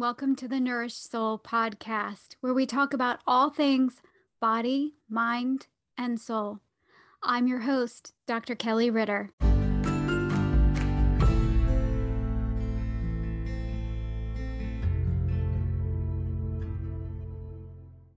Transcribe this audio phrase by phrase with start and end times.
[0.00, 4.00] welcome to the Nourished Soul podcast, where we talk about all things
[4.40, 5.66] body, mind,
[5.98, 6.60] and soul.
[7.22, 8.56] I'm your host, Dr.
[8.56, 9.30] Kelli Ritter.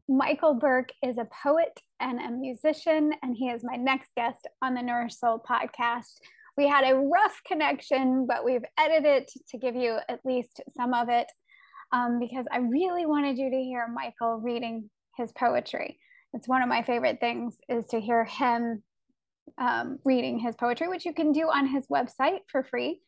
[0.08, 4.74] Michael Burke is a poet and a musician, and he is my next guest on
[4.74, 6.20] the Nourished Soul podcast.
[6.56, 11.10] We had a rough connection, but we've edited to give you at least some of
[11.10, 11.28] it
[11.94, 16.00] um, because I really wanted you to hear Michael reading his poetry.
[16.34, 18.82] It's one of my favorite things is to hear him
[19.60, 23.00] um, reading his poetry, which you can do on his website for free.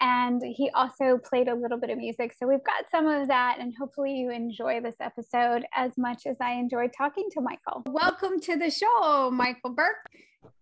[0.00, 2.34] And he also played a little bit of music.
[2.38, 3.56] So we've got some of that.
[3.58, 7.82] And hopefully you enjoy this episode as much as I enjoyed talking to Michael.
[7.86, 10.06] Welcome to the show, Michael Burke.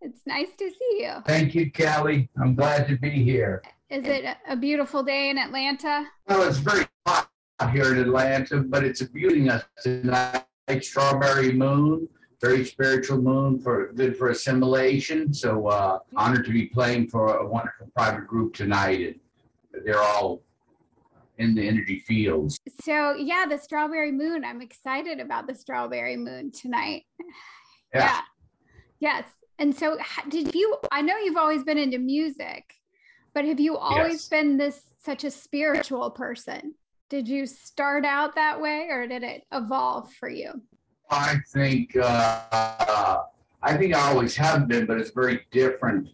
[0.00, 1.14] It's nice to see you.
[1.26, 2.30] Thank you, Callie.
[2.40, 3.62] I'm glad to be here.
[3.90, 6.06] Is it a beautiful day in Atlanta?
[6.28, 7.28] Well, it's very hot
[7.72, 9.48] here in Atlanta, but it's a beauty
[9.82, 10.44] tonight.
[10.80, 12.08] Strawberry moon,
[12.40, 15.32] very spiritual moon for good for assimilation.
[15.32, 19.00] So uh, honored to be playing for a wonderful private group tonight,
[19.72, 20.42] and they're all
[21.38, 22.58] in the energy fields.
[22.82, 24.44] So yeah, the strawberry moon.
[24.44, 27.04] I'm excited about the strawberry moon tonight.
[27.94, 28.00] Yeah.
[28.00, 28.20] yeah.
[28.98, 29.24] Yes.
[29.58, 29.96] And so,
[30.28, 30.76] did you?
[30.90, 32.74] I know you've always been into music,
[33.32, 34.28] but have you always yes.
[34.28, 36.74] been this such a spiritual person?
[37.08, 40.60] Did you start out that way, or did it evolve for you?
[41.10, 43.18] I think uh,
[43.62, 46.08] I think I always have been, but it's very different.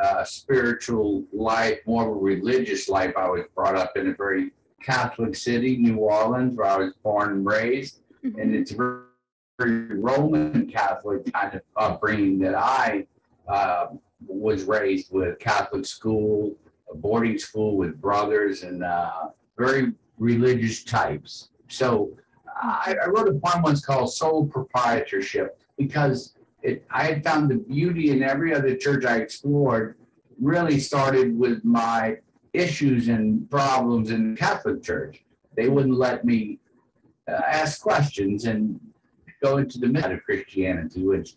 [0.00, 3.12] Uh, spiritual life, more of a religious life.
[3.16, 7.32] I was brought up in a very Catholic city, New Orleans, where I was born
[7.32, 8.38] and raised, mm-hmm.
[8.38, 9.02] and it's very
[9.58, 13.06] Roman Catholic kind of upbringing that I
[13.48, 13.88] uh,
[14.26, 16.56] was raised with Catholic school,
[16.90, 21.48] a boarding school with brothers, and uh, very religious types.
[21.68, 22.10] So
[22.62, 27.56] I, I, wrote a poem once called Soul Proprietorship because it, I had found the
[27.56, 29.96] beauty in every other church I explored
[30.38, 32.18] really started with my
[32.52, 35.24] issues and problems in the Catholic Church.
[35.56, 36.58] They wouldn't let me
[37.26, 38.78] uh, ask questions and
[39.42, 41.36] go into the meta of Christianity, which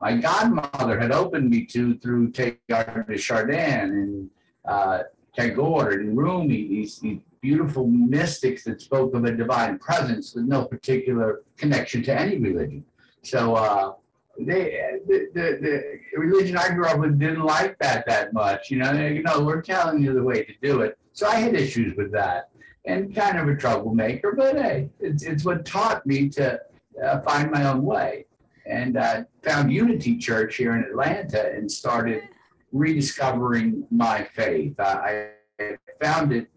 [0.00, 4.30] my godmother had opened me to through Teilhard de Chardin and
[4.64, 5.02] uh,
[5.36, 10.64] Tagore and Rumi, these, these beautiful mystics that spoke of a divine presence with no
[10.64, 12.84] particular connection to any religion.
[13.22, 13.94] So uh,
[14.38, 18.70] they, the, the, the, religion I grew up with didn't like that that much.
[18.70, 20.98] You know, they, you know, we're telling you the way to do it.
[21.12, 22.50] So I had issues with that
[22.84, 26.60] and kind of a troublemaker, but hey, it's, it's what taught me to
[27.04, 28.26] uh, find my own way.
[28.66, 32.22] And uh, found Unity Church here in Atlanta and started
[32.72, 34.78] rediscovering my faith.
[34.80, 35.28] I,
[35.60, 36.48] I found it.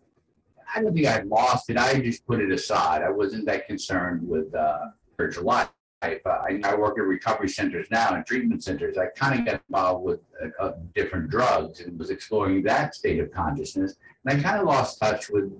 [0.73, 1.77] I don't think I lost it.
[1.77, 3.03] I just put it aside.
[3.03, 4.79] I wasn't that concerned with uh,
[5.13, 5.69] spiritual life.
[6.01, 8.95] Uh, I, I, work at recovery centers now and treatment centers.
[8.95, 10.19] I kind of got involved with
[10.59, 13.95] uh, different drugs and was exploring that state of consciousness.
[14.23, 15.51] And I kind of lost touch with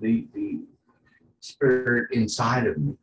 [0.00, 0.60] the, the
[1.38, 2.96] spirit inside of me.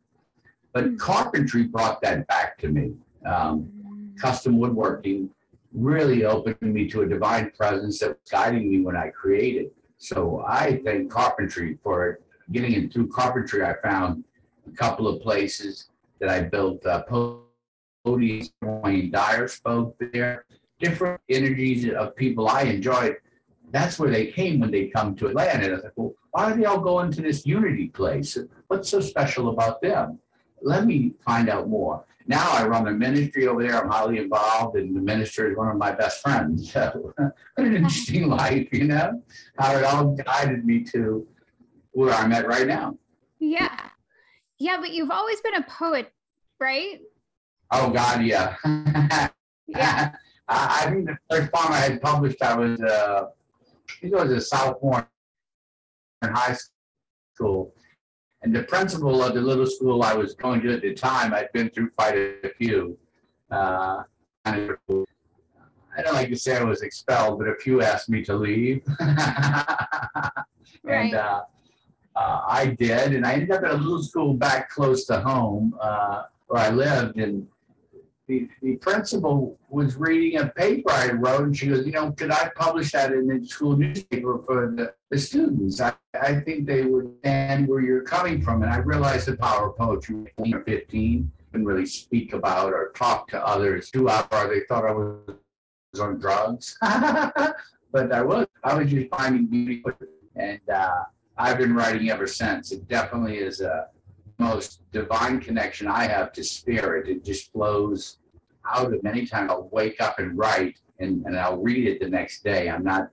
[0.74, 0.96] But hmm.
[0.96, 2.94] carpentry brought that back to me.
[3.24, 5.30] Um, custom woodworking
[5.74, 9.70] really opened me to a divine presence that was guiding me when I created.
[9.98, 12.22] So I thank carpentry for it.
[12.50, 14.24] Getting into carpentry, I found
[14.66, 15.88] a couple of places
[16.20, 18.50] that I built uh, podiums.
[18.60, 20.44] Wayne Dyer spoke there.
[20.80, 23.16] Different energies of people I enjoyed.
[23.70, 25.64] That's where they came when they come to Atlanta.
[25.64, 28.36] And I like, well, why are they all going to this unity place?
[28.66, 30.18] What's so special about them?
[30.62, 32.04] let me find out more.
[32.26, 33.82] Now I run a ministry over there.
[33.82, 36.72] I'm highly involved, and the minister is one of my best friends.
[36.82, 39.22] So, what an interesting life, you know,
[39.58, 41.26] how it all guided me to
[41.92, 42.96] where I'm at right now.
[43.38, 43.78] Yeah.
[44.58, 46.12] Yeah, but you've always been a poet,
[46.60, 47.00] right?
[47.70, 48.56] Oh, God, yeah.
[49.66, 50.12] yeah.
[50.48, 54.16] I, I think the first poem I had published, I was, uh, I think it
[54.16, 55.08] was a sophomore
[56.22, 56.56] in high
[57.34, 57.74] school
[58.42, 61.52] and the principal of the little school I was going to at the time, I'd
[61.52, 62.98] been through quite a few.
[63.50, 64.02] Uh,
[64.44, 64.76] I
[66.02, 68.82] don't like to say I was expelled, but a few asked me to leave.
[70.88, 71.42] and uh,
[72.16, 73.14] uh, I did.
[73.14, 76.70] And I ended up at a little school back close to home uh, where I
[76.70, 77.18] lived.
[77.18, 77.46] And
[78.28, 82.30] the, the principal was reading a paper I wrote, and she goes, You know, could
[82.30, 85.80] I publish that in the school newspaper for the, the students?
[85.80, 88.62] I, I think they would understand where you're coming from.
[88.62, 92.92] And I realized the power of poetry when or 15 and really speak about or
[92.94, 93.90] talk to others.
[93.90, 96.76] Two hours, they thought I was on drugs.
[96.80, 98.46] but I was.
[98.64, 99.82] I was just finding beauty.
[100.36, 101.04] And uh,
[101.36, 102.72] I've been writing ever since.
[102.72, 103.88] It definitely is a
[104.42, 107.08] most divine connection I have to spirit.
[107.08, 108.18] It just flows
[108.68, 112.08] out of many times I'll wake up and write and, and I'll read it the
[112.08, 112.68] next day.
[112.68, 113.08] I'm not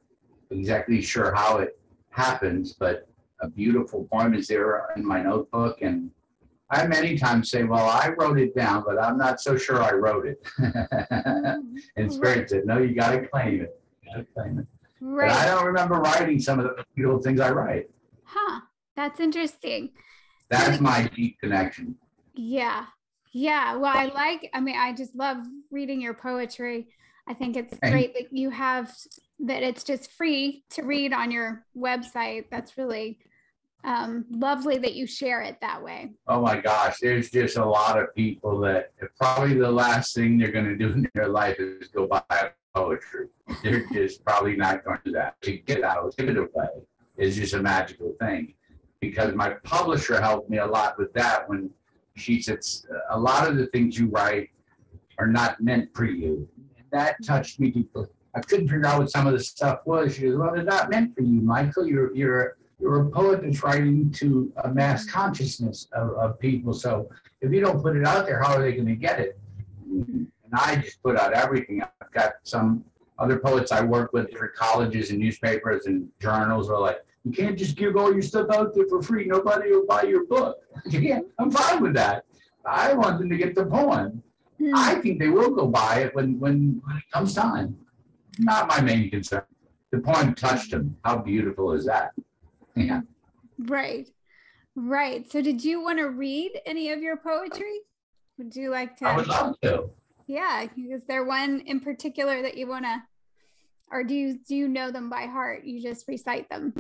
[0.52, 1.80] exactly sure how it
[2.10, 3.08] happens, but
[3.42, 5.82] a beautiful poem is there in my notebook.
[5.82, 6.12] And
[6.70, 9.92] I many times say, Well, I wrote it down, but I'm not so sure I
[9.92, 10.46] wrote it.
[11.96, 13.82] and Spirit said, No, you got to claim it.
[14.04, 14.66] You got to claim it.
[15.02, 15.30] Right.
[15.30, 17.90] But I don't remember writing some of the beautiful things I write.
[18.24, 18.62] Huh.
[18.96, 19.92] That's interesting.
[20.50, 21.96] That's my deep connection.
[22.34, 22.86] Yeah.
[23.32, 23.76] Yeah.
[23.76, 25.38] Well, I like, I mean, I just love
[25.72, 26.88] reading your poetry.
[27.28, 28.92] I think it's great that you have
[29.42, 32.46] that it's just free to read on your website.
[32.50, 33.20] That's really
[33.84, 36.12] um, lovely that you share it that way.
[36.28, 40.52] Oh my gosh, there's just a lot of people that probably the last thing they're
[40.52, 43.28] going to do in their life is go buy a poetry.
[43.64, 45.40] They're just probably not going to do that.
[45.44, 46.68] To get out, give it away
[47.18, 48.56] is just a magical thing.
[49.02, 51.70] Because my publisher helped me a lot with that when
[52.16, 52.60] she said
[53.12, 54.50] a lot of the things you write
[55.18, 56.48] are not meant for you
[56.92, 58.06] that touched me deeply.
[58.36, 60.16] I couldn't figure out what some of the stuff was.
[60.16, 61.88] She goes, "Well, they're not meant for you, Michael.
[61.88, 66.74] You're you're you're a poet that's writing to a mass consciousness of, of people.
[66.74, 67.10] So
[67.42, 69.40] if you don't put it out there, how are they going to get it?"
[69.90, 71.82] And I just put out everything.
[71.82, 72.86] I've got some
[73.18, 77.58] other poets I work with for colleges and newspapers and journals are like, you can't
[77.58, 79.26] just give all your stuff out there for free.
[79.26, 80.58] Nobody will buy your book.
[80.86, 82.26] yeah, I'm fine with that.
[82.66, 84.24] I want them to get the poem.
[84.58, 84.76] Hmm.
[84.76, 87.78] I think they will go buy it when, when, when it comes time.
[88.38, 89.44] Not my main concern.
[89.92, 90.96] The poem touched him.
[91.04, 92.12] How beautiful is that?
[92.76, 93.02] Yeah.
[93.58, 94.08] Right.
[94.76, 95.30] Right.
[95.30, 97.80] So did you want to read any of your poetry?
[98.38, 99.08] Would you like to?
[99.08, 99.90] I would love to.
[100.28, 100.68] Yeah.
[100.78, 103.02] Is there one in particular that you want to,
[103.92, 105.66] or do you, do you know them by heart?
[105.66, 106.74] You just recite them?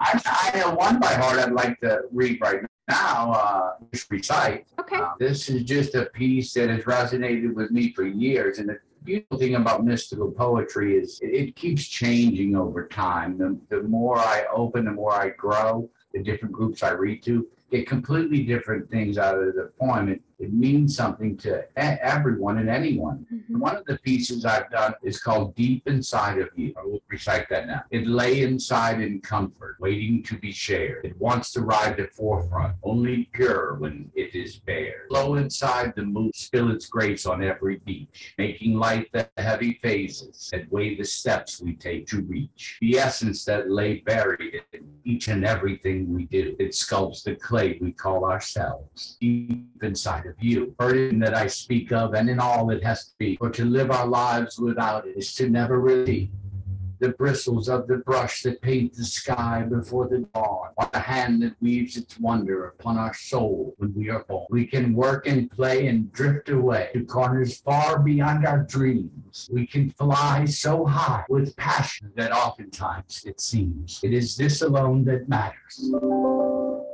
[0.00, 4.66] I, I know one by heart I'd like to read right now uh, just recite.
[4.78, 4.96] Okay.
[4.96, 8.58] Uh, this is just a piece that has resonated with me for years.
[8.58, 13.38] And the beautiful thing about mystical poetry is it, it keeps changing over time.
[13.38, 17.46] The, the more I open, the more I grow, the different groups I read to
[17.70, 20.08] get completely different things out of the poem.
[20.08, 23.26] It, it means something to everyone and anyone.
[23.32, 23.58] Mm-hmm.
[23.58, 26.74] One of the pieces I've done is called Deep Inside of You.
[26.76, 27.84] I will recite that now.
[27.90, 31.06] It lay inside in comfort, waiting to be shared.
[31.06, 35.06] It wants to ride the forefront, only pure when it is bare.
[35.08, 40.50] Flow inside the mood, spill its grace on every beach, making light the heavy phases
[40.52, 42.76] that weigh the steps we take to reach.
[42.82, 46.56] The essence that lay buried in each and everything we do.
[46.58, 49.16] It sculpts the clay we call ourselves.
[49.20, 53.12] Deep inside of you, burden that I speak of, and in all it has to
[53.18, 53.36] be.
[53.36, 56.30] For to live our lives without it is to never really
[56.98, 61.42] the bristles of the brush that paint the sky before the dawn, or the hand
[61.42, 64.46] that weaves its wonder upon our soul when we are born.
[64.50, 69.48] We can work and play and drift away to corners far beyond our dreams.
[69.52, 75.04] We can fly so high with passion that oftentimes it seems it is this alone
[75.04, 75.90] that matters.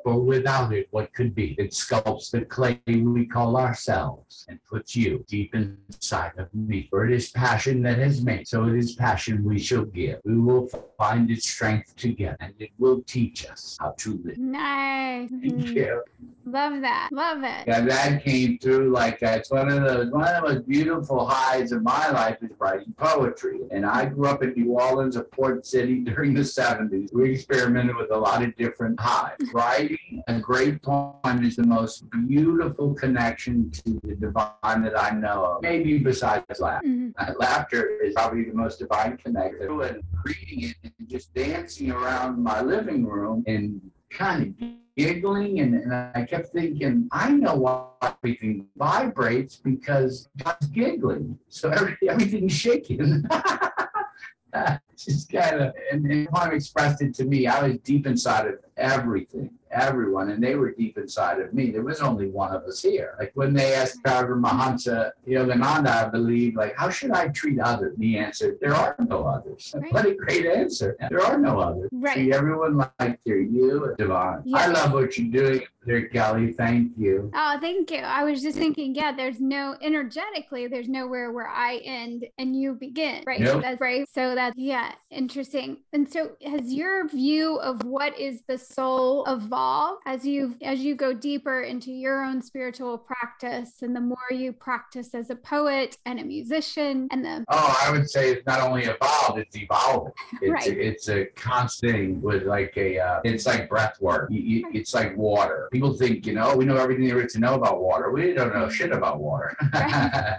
[0.05, 1.55] For without it, what could be?
[1.59, 6.89] It sculpts the clay we call ourselves and puts you deep inside of me.
[6.91, 10.21] For it is passion that has made, so it is passion we shall give.
[10.25, 10.69] We will
[10.99, 14.39] find its strength together and it will teach us how to live.
[14.39, 15.31] Nice.
[15.31, 16.03] Thank you.
[16.45, 17.11] Love that.
[17.13, 17.69] Love it.
[17.69, 21.71] Yeah, that came through like that's one of the one of the most beautiful highs
[21.71, 23.61] of my life is writing poetry.
[23.71, 27.13] And I grew up in New Orleans, a port city during the 70s.
[27.13, 29.37] We experimented with a lot of different highs.
[29.53, 29.92] Writing
[30.29, 35.63] a great poem is the most beautiful connection to the divine that I know of.
[35.63, 36.89] Maybe besides laughter.
[36.89, 37.11] Mm-hmm.
[37.19, 39.81] Uh, laughter is probably the most divine connection.
[39.83, 43.81] And reading it and just dancing around my living room and
[44.11, 50.67] kind of giggling and, and I kept thinking, I know why everything vibrates because God's
[50.67, 51.39] giggling.
[51.49, 53.25] So every, everything's shaking.
[54.97, 57.47] just kind of, and, and expressed it to me.
[57.47, 61.71] I was deep inside of everything, everyone, and they were deep inside of me.
[61.71, 63.15] There was only one of us here.
[63.19, 67.95] Like when they asked Paramahansa Yogananda, I believe, like, how should I treat others?
[67.95, 69.73] And he answered, there are no others.
[69.77, 69.93] Right.
[69.93, 70.97] What a great answer.
[71.09, 71.89] There are no others.
[71.93, 72.15] Right.
[72.15, 74.43] Treat everyone like they're you, Divine.
[74.45, 74.63] Yes.
[74.63, 76.55] I love what you're doing there, Kelli.
[76.57, 77.31] Thank you.
[77.35, 77.99] Oh, thank you.
[77.99, 82.75] I was just thinking, yeah, there's no energetically, there's nowhere where I end and you
[82.75, 83.23] begin.
[83.27, 83.41] Right.
[83.41, 83.55] Nope.
[83.55, 84.07] So that's right.
[84.13, 85.79] So that's yeah, interesting.
[85.93, 90.95] And so has your view of what is the soul evolve as you as you
[90.95, 95.97] go deeper into your own spiritual practice and the more you practice as a poet
[96.07, 100.13] and a musician and the oh i would say it's not only evolved it's evolving
[100.43, 100.79] it's, Right.
[100.79, 105.95] it's a constant with like a uh, it's like breath work it's like water people
[105.95, 108.11] think you know we know everything there is to know about water.
[108.13, 109.57] We don't know shit about water.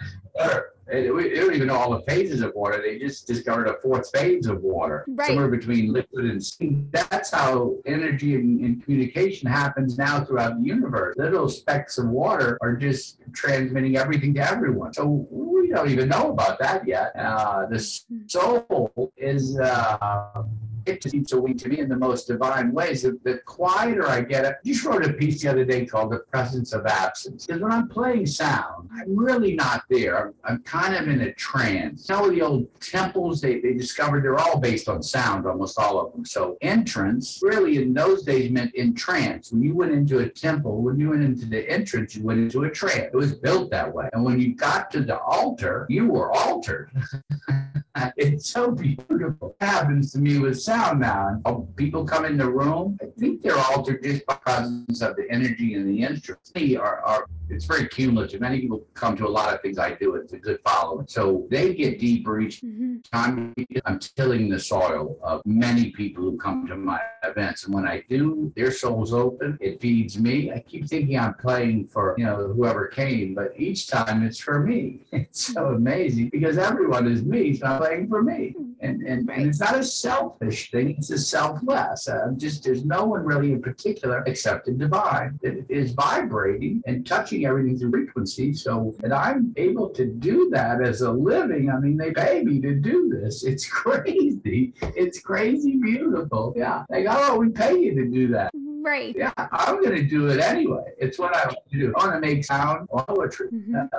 [0.92, 2.82] We they don't even know all the phases of water.
[2.82, 5.28] They just discovered a fourth phase of water Right.
[5.28, 6.90] somewhere between liquid and steam.
[6.92, 11.16] That's how energy and, and communication happens now throughout the universe.
[11.18, 14.94] Little specks of water are just transmitting everything to everyone.
[14.94, 17.16] So we don't even know about that yet.
[17.16, 17.80] Uh, the
[18.28, 20.44] soul is uh,
[20.86, 23.04] it seems to wing to me in the most divine ways.
[23.04, 26.20] The, the quieter I get, I just wrote a piece the other day called "The
[26.20, 30.28] Presence of Absence." Because when I'm playing sound, I'm really not there.
[30.28, 32.06] I'm, I'm kind of in a trance.
[32.06, 36.00] Some of the old temples they, they discovered they're all based on sound, almost all
[36.00, 36.26] of them.
[36.26, 39.52] So entrance really in those days meant in trance.
[39.52, 42.64] When you went into a temple, when you went into the entrance, you went into
[42.64, 43.10] a trance.
[43.14, 44.10] It was built that way.
[44.14, 46.92] And when you got to the altar, you were altered.
[48.18, 49.56] it's so beautiful.
[49.62, 51.42] It happens to me with sound now.
[51.46, 55.28] Oh, people come in the room, I think they're altered just by presence of the
[55.30, 56.52] energy and the instruments.
[56.54, 58.42] They are, are it's very cumulative.
[58.42, 60.16] Many people come to a lot of things I do.
[60.16, 61.08] It's a good following.
[61.08, 63.04] So they get deeper each Mhm.
[63.12, 63.54] time
[63.86, 67.66] I'm tilling the soil of many people who come to my events.
[67.66, 69.58] And when I do, their soul's open.
[69.62, 70.52] It feeds me.
[70.52, 74.60] I keep thinking I'm playing for, you know, whoever came, but each time it's for
[74.62, 75.02] me.
[75.12, 78.56] It's so amazing because everyone is me, so Playing for me.
[78.80, 82.08] And, and, and it's not a selfish thing, it's a selfless.
[82.08, 87.06] Uh, just there's no one really in particular except the divine that is vibrating and
[87.06, 88.54] touching everything through frequency.
[88.54, 91.70] So and I'm able to do that as a living.
[91.70, 93.44] I mean, they pay me to do this.
[93.44, 94.74] It's crazy.
[94.82, 96.54] It's crazy beautiful.
[96.56, 96.84] Yeah.
[96.90, 98.52] Like, oh, we pay you to do that.
[98.84, 100.84] Right Yeah, I'm gonna do it anyway.
[100.98, 101.94] It's what I want to do.
[101.98, 103.50] I want to make sound poetry.
[103.52, 103.90] Mhm.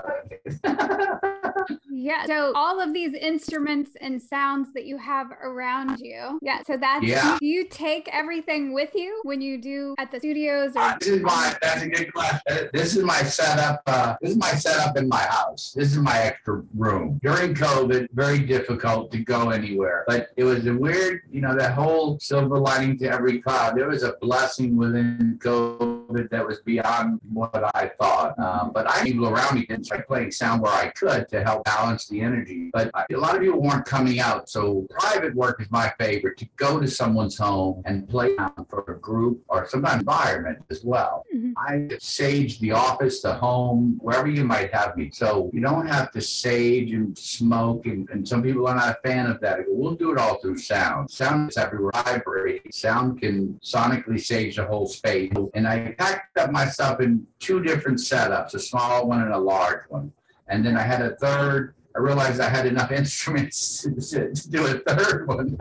[1.90, 2.26] Yeah.
[2.26, 6.38] So all of these instruments and sounds that you have around you.
[6.42, 6.62] Yeah.
[6.66, 7.38] So that's Yeah.
[7.40, 11.22] you take everything with you when you do at the studios or Uh, this is
[11.22, 12.68] my that's a good question.
[12.72, 13.80] This is my setup.
[13.86, 15.72] Uh, this is my setup in my house.
[15.74, 17.20] This is my extra room.
[17.22, 20.04] During COVID, very difficult to go anywhere.
[20.06, 23.76] But it was a weird, you know, that whole silver lining to every cloud.
[23.76, 25.93] There was a blessing within COVID
[26.30, 28.38] that was beyond what I thought.
[28.38, 31.64] Um, but I people around me and started playing sound where I could to help
[31.64, 32.70] balance the energy.
[32.72, 34.48] But I- a lot of people weren't coming out.
[34.48, 38.84] So private work is my favorite to go to someone's home and play sound for
[38.88, 41.24] a group or sometimes environment as well.
[41.34, 41.52] Mhm.
[41.56, 45.10] I sage the office, the home, wherever you might have me.
[45.12, 47.86] So you don't have to sage and smoke.
[47.86, 49.58] And, and some people are not a fan of that.
[49.66, 51.10] Go, We'll do it all through sound.
[51.10, 51.92] Sound is everywhere.
[51.94, 52.72] Vibrating.
[52.72, 55.32] Sound can sonically sage the whole space.
[55.54, 59.38] And I packed up my stuff in two different setups, a small one and a
[59.38, 60.12] large one.
[60.48, 61.74] And then I had a third.
[61.96, 65.56] I realized I had enough instruments to, to do a third one.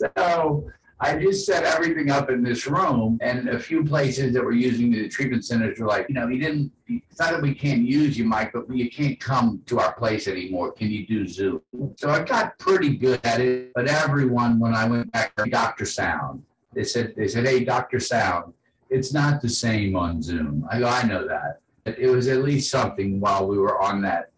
[0.16, 0.70] so
[1.00, 4.90] I just set everything up in this room, and a few places that were using
[4.90, 6.70] the treatment centers were like, you know, he didn't.
[6.86, 10.28] It's not that we can't use you, Mike, but you can't come to our place
[10.28, 10.72] anymore.
[10.72, 11.60] Can you do Zoom?
[11.96, 13.72] So I got pretty good at it.
[13.74, 16.42] But everyone, when I went back, to Doctor Sound,
[16.74, 18.52] they said, they said, hey, Doctor Sound,
[18.90, 20.66] it's not the same on Zoom.
[20.70, 21.60] I go, I know that.
[21.84, 24.30] But it was at least something while we were on that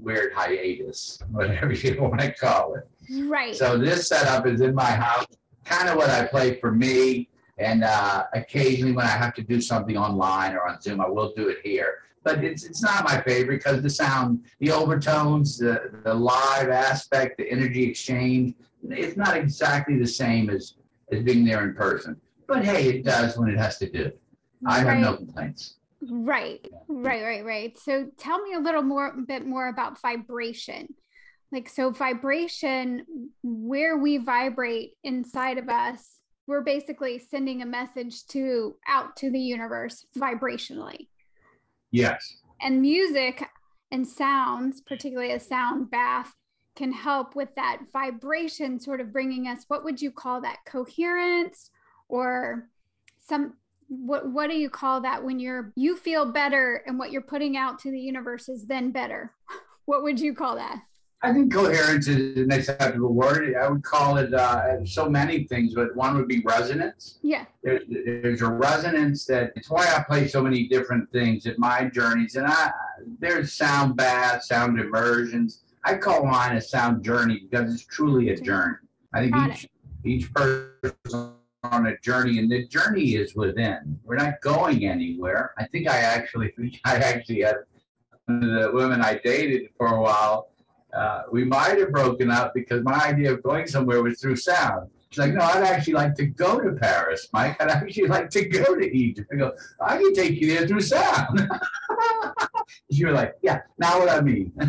[0.00, 2.88] weird hiatus, whatever you want to call it.
[3.24, 3.54] right.
[3.54, 5.26] So this setup is in my house,
[5.64, 7.28] kind of what I play for me.
[7.58, 11.32] And uh, occasionally when I have to do something online or on Zoom, I will
[11.36, 11.98] do it here.
[12.24, 17.36] But it's it's not my favorite because the sound, the overtones, the, the live aspect,
[17.36, 18.54] the energy exchange,
[18.90, 20.74] it's not exactly the same as,
[21.10, 22.20] as being there in person.
[22.46, 24.12] But hey, it does when it has to do.
[24.66, 25.76] I have no complaints.
[26.10, 27.78] Right, right, right, right.
[27.78, 30.94] So tell me a little more, bit more about vibration.
[31.50, 38.76] Like, so vibration, where we vibrate inside of us, we're basically sending a message to
[38.86, 41.08] out to the universe vibrationally.
[41.90, 42.36] Yes.
[42.60, 43.48] And music
[43.90, 46.34] and sounds, particularly a sound bath,
[46.74, 49.64] can help with that vibration, sort of bringing us.
[49.68, 50.58] What would you call that?
[50.66, 51.70] Coherence,
[52.08, 52.68] or
[53.20, 53.54] some
[53.88, 57.56] what what do you call that when you're you feel better and what you're putting
[57.56, 59.32] out to the universe is then better
[59.84, 60.82] what would you call that
[61.22, 63.54] I think coherence is an acceptable word.
[63.56, 67.18] I would call it uh, so many things, but one would be resonance.
[67.22, 71.58] yeah There's, there's a resonance that it's why I play so many different things at
[71.58, 72.36] my journeys.
[72.36, 72.70] And I
[73.20, 75.62] there's sound baths, sound immersions.
[75.84, 78.76] I call mine a sound journey because it's truly a journey.
[79.12, 79.68] I think Got each
[80.04, 83.98] each person on a journey, and the journey is within.
[84.04, 85.54] We're not going anywhere.
[85.58, 86.52] I think I actually,
[86.84, 87.56] I actually had
[88.28, 90.50] the women I dated for a while.
[90.92, 94.90] Uh, we might have broken up because my idea of going somewhere was through sound.
[95.14, 97.62] She's like, no, I'd actually like to go to Paris, Mike.
[97.62, 99.30] I'd actually like to go to Egypt.
[99.32, 101.48] I go, I can take you there through sound.
[102.90, 104.52] she was like, yeah, now what I mean.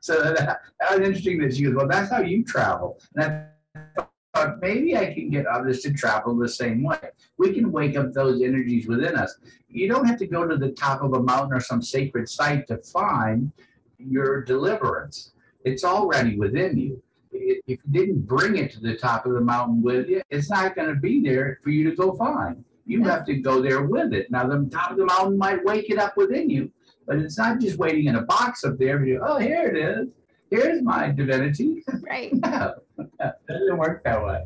[0.00, 2.98] so that, that, was interesting that she goes, well, that's how you travel.
[3.16, 7.10] And I thought maybe I can get others to travel the same way.
[7.36, 9.36] We can wake up those energies within us.
[9.68, 12.66] You don't have to go to the top of a mountain or some sacred site
[12.68, 13.52] to find
[13.98, 15.34] your deliverance.
[15.66, 19.82] It's already within you if you didn't bring it to the top of the mountain
[19.82, 22.64] with you, it's not going to be there for you to go find.
[22.86, 24.30] You have to go there with it.
[24.30, 26.70] Now, the top of the mountain might wake it up within you,
[27.06, 29.04] but it's not just waiting in a box up there.
[29.04, 30.08] You, oh, here it is.
[30.50, 31.84] Here's my divinity.
[32.02, 32.32] Right.
[32.34, 34.44] no, it doesn't work that way.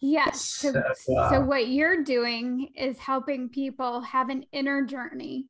[0.00, 0.40] Yes.
[0.40, 5.46] So, so, uh, so, what you're doing is helping people have an inner journey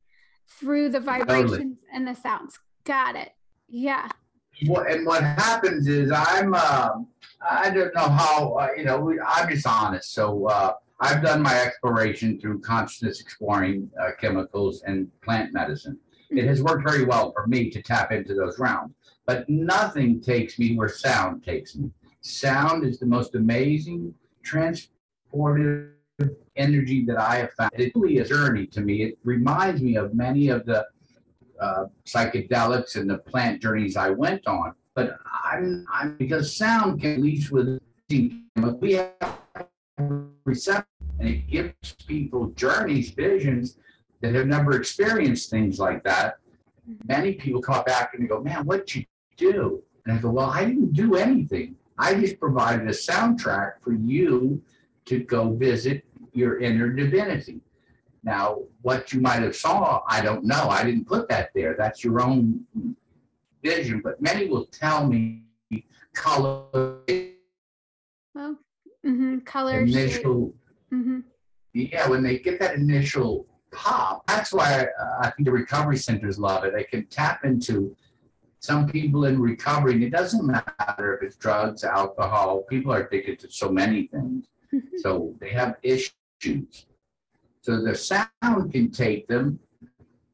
[0.47, 1.77] through the vibrations totally.
[1.93, 2.59] and the sounds.
[2.85, 3.33] Got it.
[3.69, 4.09] Yeah
[4.67, 6.91] what, and what happens is I'm uh,
[7.49, 10.13] I don't know how uh, you know I'm just honest.
[10.13, 15.99] So uh, I've done my exploration through consciousness exploring uh, chemicals and plant medicine.
[16.31, 18.95] It has worked very well for me to tap into those realms,
[19.27, 21.91] but nothing takes me where sound takes me.
[22.21, 25.93] Sound is the most amazing transportive
[26.57, 27.71] energy that I have found.
[27.75, 29.05] It really is a journey to me.
[29.05, 30.85] It reminds me of many of the
[31.61, 34.75] uh, psychedelics and the plant journeys I went on.
[34.95, 37.81] But I'm, I'm because sound can lead with
[38.81, 39.39] we have
[40.45, 40.85] reception
[41.19, 43.79] and it gives people journeys, visions
[44.21, 46.39] that have never experienced things like that.
[47.07, 49.05] Many people come back and they go, "Man, what'd you
[49.37, 51.77] do?" And I go, "Well, I didn't do anything.
[51.99, 54.63] I just provided a soundtrack for you
[55.07, 57.61] to go visit your inner divinity."
[58.29, 60.69] Now, what you might have saw, I don't know.
[60.69, 61.75] I didn't put that there.
[61.79, 62.63] That's your own
[63.65, 64.03] vision.
[64.05, 65.45] But many will tell me
[66.13, 66.67] color.
[68.35, 68.59] Well,
[69.07, 69.39] mm-hmm.
[69.47, 69.81] color.
[69.81, 70.55] Initial.
[70.93, 71.21] Mm-hmm.
[71.73, 76.39] Yeah, when they get that initial pop, that's why uh, I think the recovery centers
[76.39, 76.75] love it.
[76.75, 77.97] They can tap into
[78.61, 82.65] some people in recovery, and it doesn't matter if it's drugs, alcohol.
[82.69, 84.49] People are addicted to so many things.
[84.75, 84.99] Mm-hmm.
[84.99, 86.85] So they have issues
[87.69, 89.59] so the sound can take them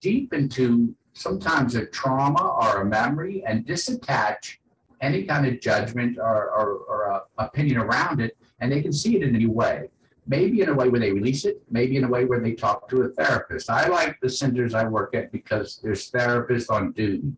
[0.00, 4.58] deep into sometimes a trauma or a memory and disattach
[5.00, 9.16] any kind of judgment or, or, or uh, opinion around it, and they can see
[9.16, 9.88] it in a new way.
[10.28, 12.88] Maybe in a way where they release it, maybe in a way where they talk
[12.90, 13.68] to a therapist.
[13.68, 17.32] I like the centers I work at because there's therapists on duty.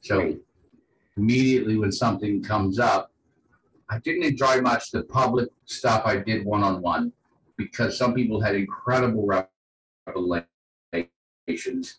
[0.00, 0.34] So
[1.18, 3.12] immediately when something comes up,
[3.90, 7.12] I didn't enjoy much the public stuff I did one on one
[7.62, 9.28] because some people had incredible
[10.06, 11.98] revelations,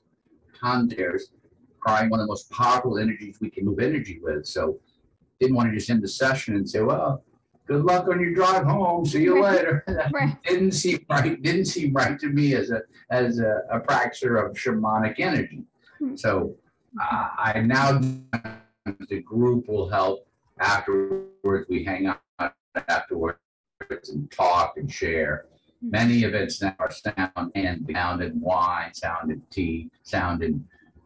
[0.60, 1.34] context,
[1.80, 4.46] crying one of the most powerful energies we can move energy with.
[4.46, 4.80] So
[5.40, 7.24] didn't want to just end the session and say, well,
[7.68, 9.06] good luck on your drive home.
[9.06, 9.84] See you later.
[10.14, 10.38] right.
[10.44, 11.42] didn't seem right.
[11.42, 15.64] Didn't seem right to me as a as a, a practitioner of shamanic energy.
[16.00, 16.16] Hmm.
[16.16, 16.56] So
[17.02, 18.00] uh, I now
[19.10, 20.28] the group will help
[20.60, 21.68] afterwards.
[21.70, 22.22] We hang out
[22.88, 23.38] afterwards
[24.10, 25.46] and talk and share.
[25.84, 30.64] Many of events now are sound and sound and wine, sound and tea, sound and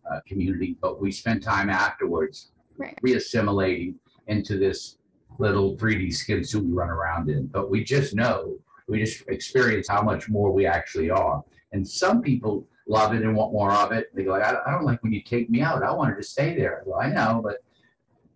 [0.09, 2.97] uh, community, but we spend time afterwards right.
[3.03, 3.95] reassimilating
[4.27, 4.97] into this
[5.39, 7.47] little 3D skin suit we run around in.
[7.47, 11.43] But we just know, we just experience how much more we actually are.
[11.71, 14.13] And some people love it and want more of it.
[14.15, 15.83] They go, like, I, don't like when you take me out.
[15.83, 16.83] I wanted to stay there.
[16.85, 17.57] Well, I know, but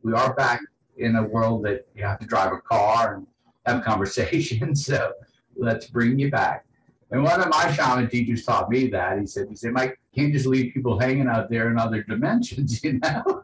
[0.04, 0.62] we are back
[0.98, 3.28] in a world that you have to drive a car and
[3.66, 4.86] have conversations.
[4.86, 5.14] So
[5.62, 6.66] let's bring you back.
[7.12, 9.20] And one of my shaman teachers taught me that.
[9.20, 12.84] He said, he said, Mike, can't just leave people hanging out there in other dimensions,
[12.84, 13.42] you know?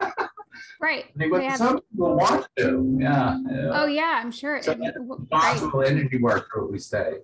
[0.79, 1.05] Right.
[1.19, 2.97] I some people want to.
[2.99, 3.69] Yeah, yeah.
[3.73, 4.61] Oh yeah, I'm sure.
[4.61, 4.75] So
[5.29, 5.89] possible right.
[5.89, 7.19] energy work what we say.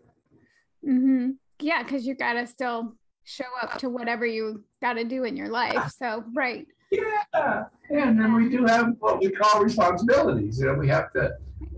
[0.87, 1.31] Mm-hmm.
[1.59, 5.91] Yeah, because you gotta still show up to whatever you gotta do in your life.
[5.97, 6.65] So right.
[6.91, 7.01] Yeah.
[7.33, 7.63] yeah.
[7.91, 10.59] And then we do have what we call responsibilities.
[10.59, 11.33] You know, we have to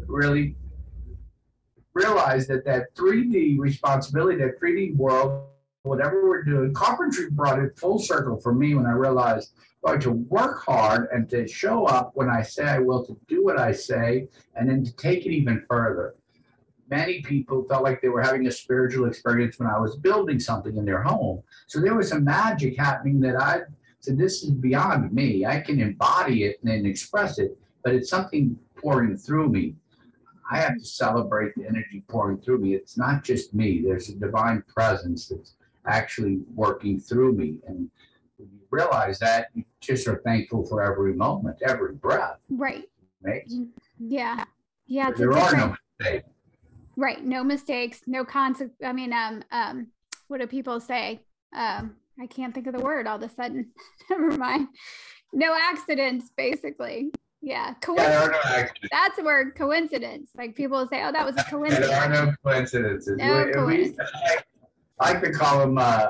[0.07, 0.55] really
[1.95, 5.47] realize that that 3D responsibility, that 3D world,
[5.83, 9.53] whatever we're doing, carpentry brought it full circle for me when I realized
[9.85, 13.43] going to work hard and to show up when I say I will, to do
[13.43, 16.15] what I say, and then to take it even further.
[16.89, 20.77] Many people felt like they were having a spiritual experience when I was building something
[20.77, 21.41] in their home.
[21.67, 23.61] So there was some magic happening that I
[23.99, 25.45] said, This is beyond me.
[25.45, 29.75] I can embody it and express it, but it's something pouring through me.
[30.49, 32.75] I have to celebrate the energy pouring through me.
[32.75, 33.81] It's not just me.
[33.81, 35.55] There's a divine presence that's
[35.87, 37.59] actually working through me.
[37.67, 37.89] And
[38.37, 42.37] when you realize that, you just are thankful for every moment, every breath.
[42.49, 42.83] Right.
[43.21, 43.49] Right.
[43.99, 44.43] Yeah.
[44.87, 45.11] Yeah.
[45.11, 46.29] there are no mistakes.
[46.95, 47.23] Right.
[47.23, 48.01] No mistakes.
[48.05, 48.75] No consequence.
[48.85, 49.87] I mean, um, um,
[50.27, 51.21] what do people say?
[51.55, 53.71] Um, I can't think of the word all of a sudden.
[54.09, 54.67] Never mind.
[55.33, 57.11] No accidents, basically.
[57.45, 57.75] Yeah.
[57.75, 58.37] Coincidence.
[58.43, 59.55] No That's a word.
[59.55, 60.31] Coincidence.
[60.35, 61.91] Like people say, oh, that was a coincidence.
[61.91, 63.17] there are no coincidences.
[63.17, 63.97] No coincidence.
[63.99, 64.37] we,
[64.99, 66.07] I like to call them, uh,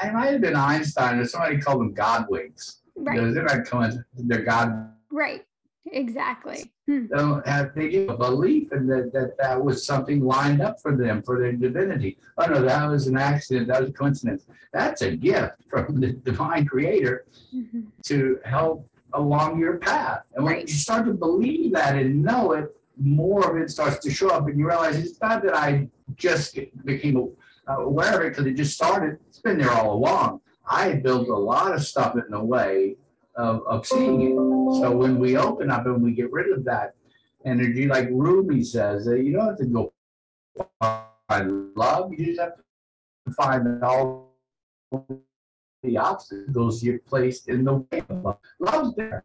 [0.00, 2.82] I might have been Einstein or somebody called them Godwinks.
[2.94, 3.16] Right.
[3.16, 4.06] They're not coincidence.
[4.14, 4.92] They're God.
[5.10, 5.44] Right.
[5.86, 6.70] Exactly.
[6.86, 7.06] Hmm.
[7.06, 11.22] Don't have they a belief in that, that that was something lined up for them
[11.22, 12.18] for their divinity.
[12.38, 13.68] Oh no, that was an accident.
[13.68, 14.46] That was a coincidence.
[14.72, 17.82] That's a gift from the divine creator mm-hmm.
[18.04, 20.22] to help along your path.
[20.34, 20.68] And when right.
[20.68, 24.46] you start to believe that and know it, more of it starts to show up,
[24.48, 27.34] and you realize it's not that I just became
[27.68, 29.18] aware of it because it just started.
[29.28, 30.40] It's been there all along.
[30.66, 32.96] I built a lot of stuff in the way
[33.34, 34.34] of, of seeing it.
[34.80, 36.94] So when we open up and we get rid of that
[37.44, 39.92] energy, like Rumi says, that you don't have to go
[41.28, 42.12] find love.
[42.16, 44.32] You just have to find all
[45.86, 48.38] the obstacles you're placed in the way of love.
[48.58, 49.24] Love's there.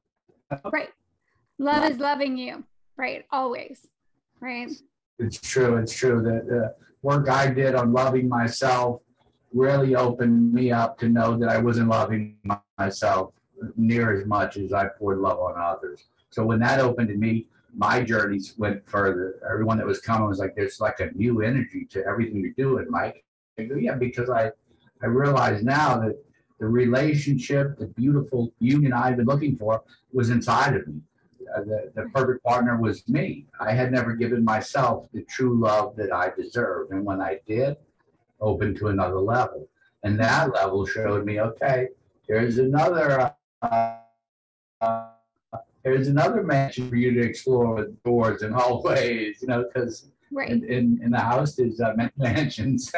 [0.71, 0.89] Right.
[1.57, 2.63] Love is loving you.
[2.97, 3.25] Right.
[3.31, 3.87] Always.
[4.39, 4.71] Right.
[5.19, 5.77] It's true.
[5.77, 6.21] It's true.
[6.21, 9.01] that the work I did on loving myself
[9.53, 12.37] really opened me up to know that I wasn't loving
[12.77, 13.33] myself
[13.75, 16.05] near as much as I poured love on others.
[16.29, 19.39] So when that opened to me, my journeys went further.
[19.49, 22.87] Everyone that was coming was like, there's like a new energy to everything you're doing,
[22.89, 23.23] Mike.
[23.57, 24.51] I go, yeah, because I,
[25.01, 26.17] I realize now that
[26.61, 31.01] the relationship, the beautiful union I've been looking for was inside of me.
[31.53, 33.47] Uh, the, the perfect partner was me.
[33.59, 36.91] I had never given myself the true love that I deserved.
[36.91, 37.77] And when I did,
[38.39, 39.67] opened to another level.
[40.03, 41.87] And that level showed me, okay,
[42.27, 43.97] here's another uh,
[44.81, 45.07] uh,
[45.83, 50.49] there's another mansion for you to explore with doors and hallways, you know, because right.
[50.49, 52.91] in, in, in, the house is uh, mansions.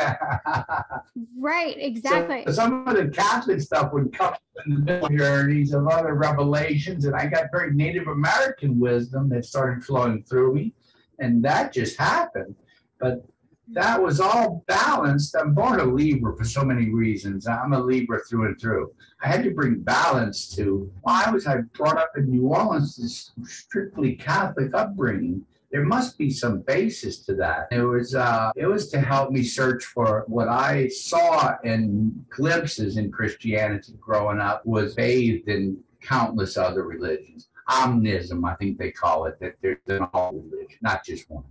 [1.40, 2.44] right, exactly.
[2.48, 7.06] So some of the Catholic stuff would come in the middle journeys of other revelations,
[7.06, 10.74] and I got very Native American wisdom that started flowing through me,
[11.20, 12.56] and that just happened.
[13.00, 13.26] But
[13.72, 15.36] that was all balanced.
[15.36, 17.48] I'm born a Libra for so many reasons.
[17.48, 18.92] I'm a Libra through and through.
[19.22, 23.32] I had to bring balance to why was I brought up in New Orleans, this
[23.44, 25.46] strictly Catholic upbringing.
[25.74, 27.68] There must be some basis to that.
[27.72, 32.98] It was uh, it was to help me search for what I saw in glimpses
[32.98, 37.50] in Christianity growing up was bathed in countless other religions.
[37.70, 41.44] Omnism, I think they call it, that there's an all religion, not just one.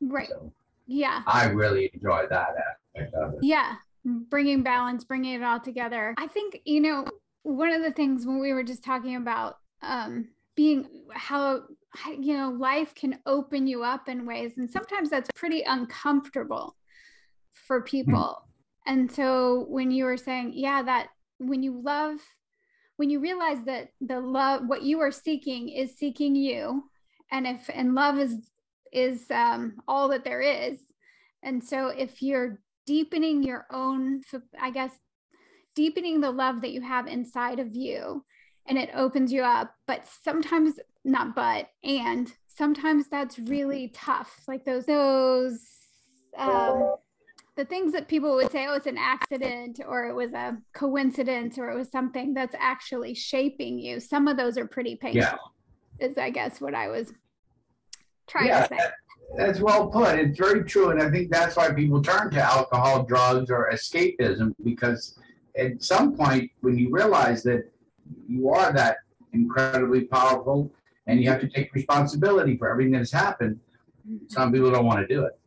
[0.00, 0.28] Right.
[0.28, 0.52] So,
[0.86, 1.22] yeah.
[1.26, 2.48] I really enjoy that
[2.94, 3.40] aspect of it.
[3.42, 3.76] Yeah.
[4.04, 6.14] Bringing balance, bringing it all together.
[6.18, 7.06] I think, you know,
[7.44, 11.62] one of the things when we were just talking about um, being how,
[12.20, 16.76] you know, life can open you up in ways, and sometimes that's pretty uncomfortable
[17.52, 18.14] for people.
[18.88, 18.92] Mm-hmm.
[18.92, 22.18] And so when you were saying, yeah, that when you love,
[22.96, 26.84] when you realize that the love, what you are seeking is seeking you,
[27.32, 28.50] and if and love is
[28.92, 30.80] is um, all that there is.
[31.42, 34.22] And so if you're deepening your own,
[34.60, 34.92] I guess,
[35.74, 38.24] deepening the love that you have inside of you,
[38.66, 44.64] and it opens you up, but sometimes not but and sometimes that's really tough like
[44.64, 45.60] those those
[46.36, 46.94] um
[47.56, 51.58] the things that people would say oh it's an accident or it was a coincidence
[51.58, 55.20] or it was something that's actually shaping you some of those are pretty painful
[55.98, 56.06] yeah.
[56.06, 57.12] is i guess what i was
[58.30, 58.80] trying yeah, to say.
[59.36, 60.18] That's well put.
[60.18, 60.90] It's very true.
[60.90, 65.18] And I think that's why people turn to alcohol, drugs, or escapism because
[65.56, 67.70] at some point, when you realize that
[68.28, 68.98] you are that
[69.32, 70.72] incredibly powerful
[71.10, 73.58] and you have to take responsibility for everything that's happened,
[74.28, 75.38] some people don't want to do it.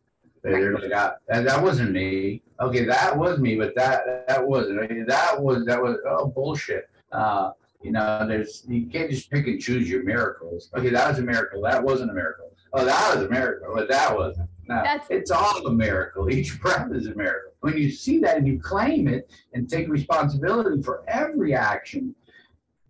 [0.42, 2.42] They're like, ah, that, that wasn't me.
[2.60, 4.78] Okay, that was me, but that that wasn't.
[4.80, 6.88] I mean, that was that was oh bullshit.
[7.12, 10.70] Uh, you know, there's you can't just pick and choose your miracles.
[10.76, 11.62] Okay, that was a miracle.
[11.62, 14.48] That wasn't a miracle oh, that was a miracle, but that wasn't.
[14.66, 16.30] No, That's, it's all a miracle.
[16.30, 17.52] Each breath is a miracle.
[17.60, 22.14] When you see that and you claim it and take responsibility for every action,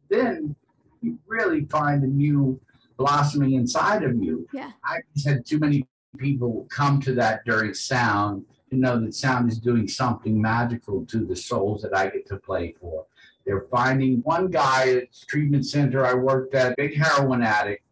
[0.09, 0.55] then
[1.03, 2.61] you really find a new
[2.97, 4.47] blossoming inside of you.
[4.53, 4.73] Yeah.
[4.85, 5.87] I just had too many
[6.19, 11.25] people come to that during sound to know that sound is doing something magical to
[11.25, 13.07] the souls that I get to play for.
[13.45, 17.83] They're finding one guy at the treatment center I worked at, big heroin addict.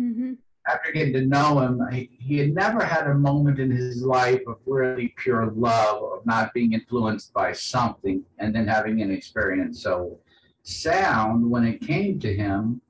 [0.00, 0.34] Mm-hmm
[0.66, 4.40] after getting to know him, he, he had never had a moment in his life
[4.46, 9.82] of really pure love, of not being influenced by something and then having an experience.
[9.82, 10.18] So,
[10.62, 12.80] sound, when it came to him,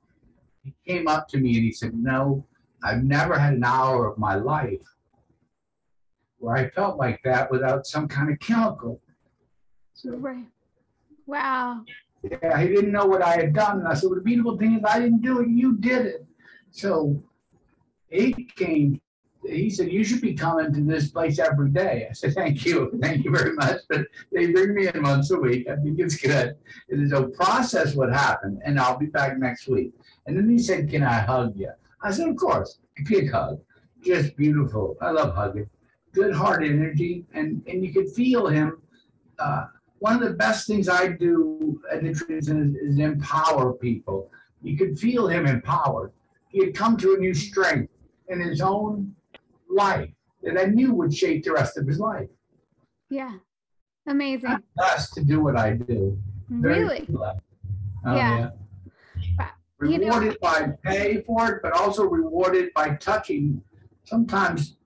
[0.65, 2.45] he came up to me and he said, No,
[2.83, 4.81] I've never had an hour of my life
[6.39, 8.99] where I felt like that without some kind of chemical.
[9.93, 10.45] So, right.
[11.25, 11.83] Wow.
[12.23, 13.79] Yeah, he didn't know what I had done.
[13.79, 16.25] And I said, well, the beautiful thing is I didn't do it, you did it.
[16.71, 17.23] So
[18.09, 18.99] he came,
[19.47, 22.07] he said, you should be coming to this place every day.
[22.09, 23.81] I said, thank you, thank you very much.
[23.89, 25.67] But they bring me in once a week.
[25.69, 26.55] I think it's good.
[26.89, 29.93] It is a process what happened, and I'll be back next week.
[30.25, 31.71] And then he said, can I hug you?
[32.01, 33.59] I said, of course, a big hug.
[34.03, 34.97] Just beautiful.
[35.01, 35.69] I love hugging.
[36.13, 37.25] Good heart energy.
[37.33, 38.81] And, and you could feel him.
[39.39, 39.65] Uh,
[39.99, 44.31] one of the best things I do at the is, is empower people.
[44.61, 46.11] You could feel him empowered.
[46.49, 47.91] He had come to a new strength
[48.29, 49.15] in his own
[49.69, 50.09] life
[50.43, 52.29] that I knew would shape the rest of his life.
[53.09, 53.33] Yeah.
[54.07, 54.49] Amazing.
[54.49, 56.17] I'm blessed to do what I do.
[56.49, 57.07] Very really?
[58.05, 58.37] Oh, yeah.
[58.37, 58.49] yeah.
[59.77, 63.61] Rewarded by pay for it, but also rewarded by touching
[64.05, 64.77] sometimes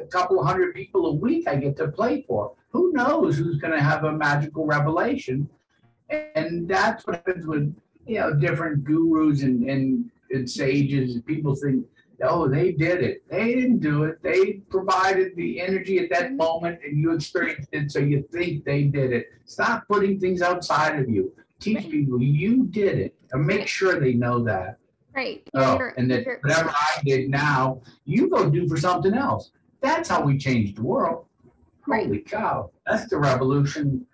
[0.00, 2.52] a couple hundred people a week I get to play for.
[2.70, 5.48] Who knows who's going to have a magical revelation?
[6.34, 7.74] And that's what happens with
[8.06, 11.20] you know different gurus and, and, and sages.
[11.22, 11.84] People think
[12.22, 13.22] oh, they did it.
[13.28, 14.22] They didn't do it.
[14.22, 18.84] They provided the energy at that moment and you experienced it, so you think they
[18.84, 19.26] did it.
[19.44, 21.32] Stop putting things outside of you.
[21.60, 24.78] Teach people you did it and make sure they know that.
[25.14, 25.42] Right.
[25.54, 29.50] Oh, and that whatever I did now, you go do for something else.
[29.80, 31.26] That's how we change the world.
[31.86, 32.06] Right.
[32.06, 32.70] Holy cow.
[32.86, 34.06] That's the revolution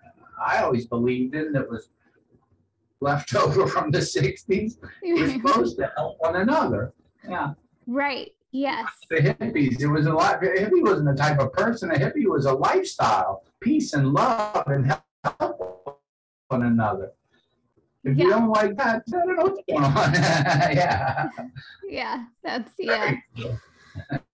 [0.43, 1.89] I always believed in that was
[3.01, 4.77] left over from the 60s.
[5.03, 6.93] We're supposed to help one another.
[7.27, 7.53] Yeah.
[7.85, 8.31] Right.
[8.51, 8.87] Yes.
[9.09, 10.41] The hippies, it was a lot.
[10.43, 11.91] A hippie wasn't a type of person.
[11.91, 15.99] A hippie was a lifestyle, peace and love and help
[16.47, 17.11] one another.
[18.05, 18.23] If yeah.
[18.25, 20.13] you don't like that, I don't know what's going on.
[20.13, 21.27] yeah.
[21.89, 23.15] Yeah, that's yeah.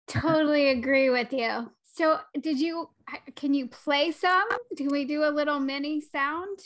[0.08, 1.72] totally agree with you.
[1.84, 2.90] So, did you?
[3.36, 4.48] Can you play some?
[4.78, 6.60] Can we do a little mini sound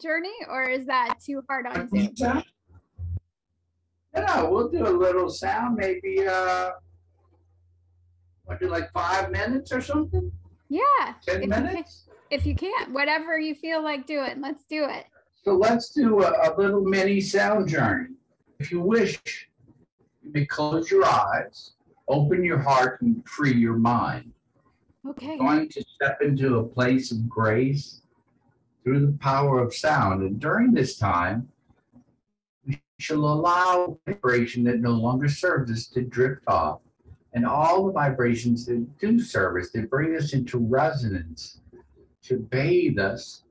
[0.00, 2.42] journey, or is that too hard on Zoom?
[4.14, 6.70] Yeah, we'll do a little sound, maybe uh
[8.44, 10.32] what do like five minutes or something?
[10.68, 11.14] Yeah.
[11.26, 12.06] Ten if minutes?
[12.06, 15.04] You can, if you can't, whatever you feel like doing, let's do it.
[15.46, 18.14] So let's do a, a little mini sound journey.
[18.58, 19.48] If you wish,
[20.20, 21.74] you may close your eyes,
[22.08, 24.32] open your heart, and free your mind.
[25.08, 25.38] Okay.
[25.38, 28.00] going to step into a place of grace
[28.82, 30.24] through the power of sound.
[30.24, 31.48] And during this time,
[32.66, 36.80] we shall allow vibration that no longer serves us to drift off,
[37.34, 41.60] and all the vibrations that do serve us, that bring us into resonance,
[42.24, 43.44] to bathe us,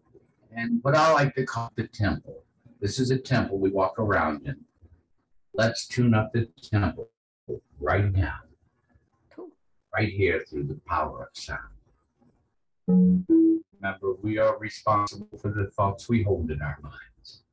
[0.56, 2.44] and what I like to call the temple.
[2.80, 4.56] This is a temple we walk around in.
[5.54, 7.10] Let's tune up the temple
[7.80, 8.40] right now.
[9.32, 9.50] Cool.
[9.94, 11.60] Right here through the power of sound.
[12.88, 17.44] Remember, we are responsible for the thoughts we hold in our minds,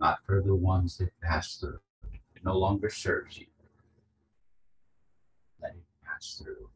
[0.00, 1.80] not for the ones that pass through.
[2.34, 3.46] It no longer serves you.
[5.60, 6.68] Let it pass through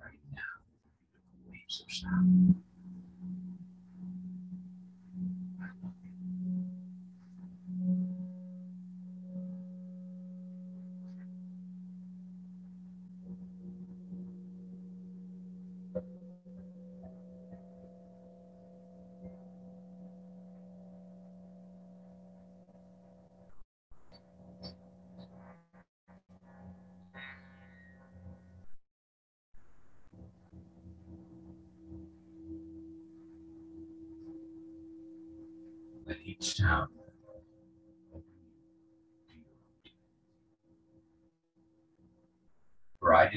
[0.00, 0.40] right now.
[1.50, 2.63] Waves of sound.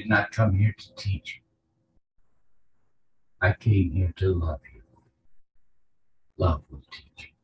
[0.08, 1.42] Not come here to teach you.
[3.40, 4.82] I came here to love you.
[6.38, 7.37] Love will teach you.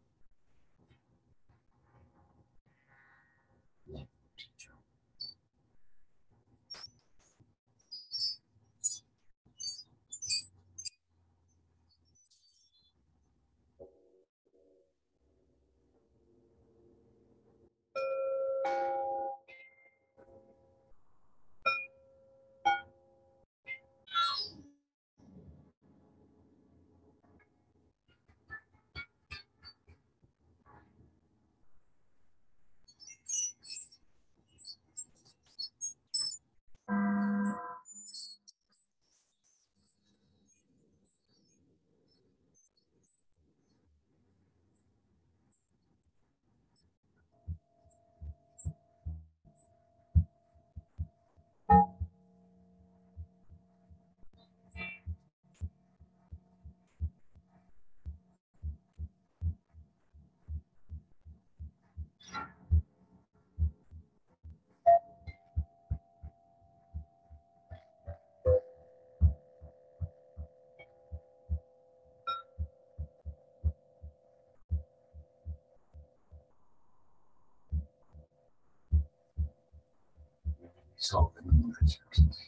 [81.04, 82.38] Myself in the Lord's presence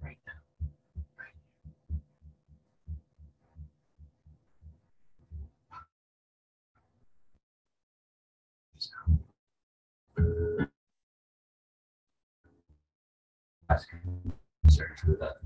[0.00, 0.32] right now.
[1.18, 1.34] Right
[10.16, 10.68] here.
[13.68, 14.32] Ask him,
[14.68, 15.38] search for that.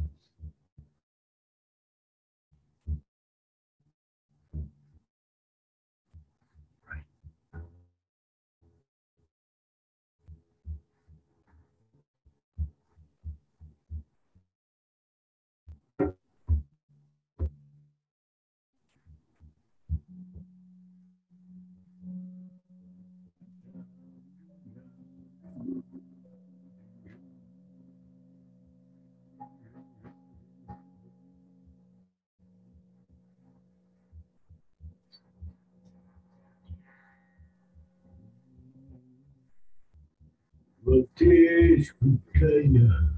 [41.77, 43.17] Voltei, montanha.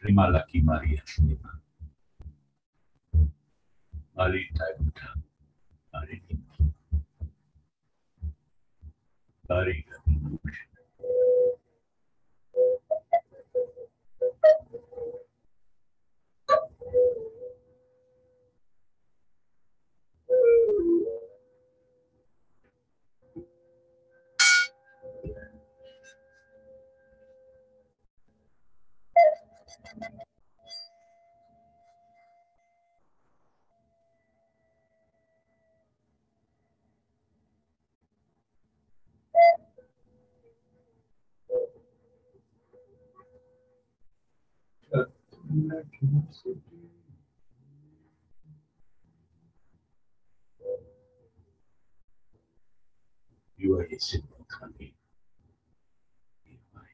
[0.00, 1.60] Terima laki Maria Shima.
[4.14, 5.14] Mari Taibuta.
[5.92, 6.54] Mari Nima.
[9.48, 9.84] Mari
[45.58, 45.72] You
[53.74, 54.94] are a simple kami.
[56.46, 56.84] You are a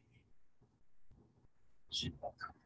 [1.94, 2.63] simple kami.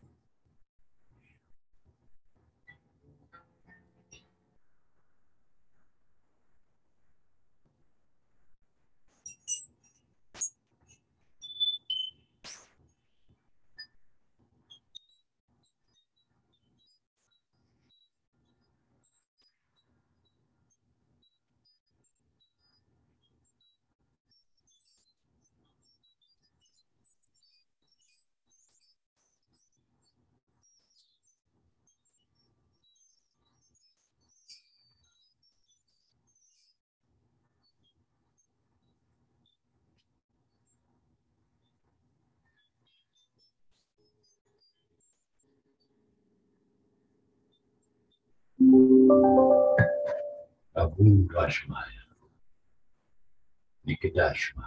[53.86, 54.64] Nikadashma.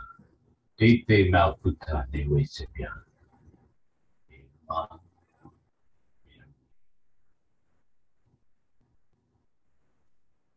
[4.69, 5.01] Malputa.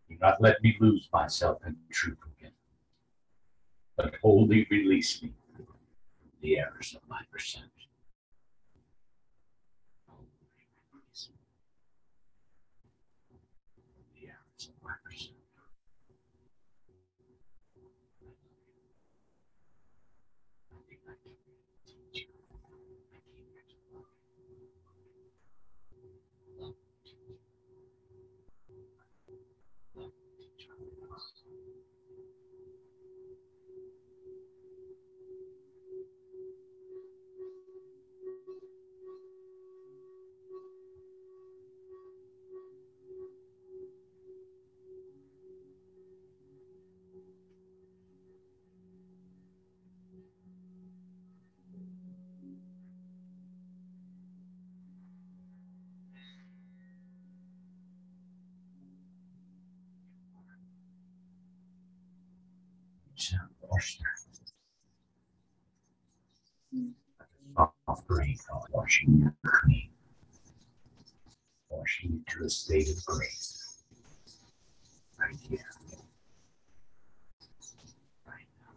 [0.09, 2.53] Do not let me lose myself in truth again,
[3.97, 5.67] but wholly release me from
[6.41, 7.94] the errors of my perception.
[63.75, 64.05] Washing.
[67.57, 68.37] Soft rain
[68.73, 69.91] washing you clean.
[71.71, 73.83] Washing you to a state of grace.
[75.19, 75.71] Right here.
[78.27, 78.75] Right now.